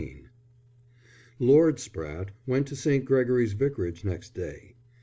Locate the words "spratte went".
1.75-2.65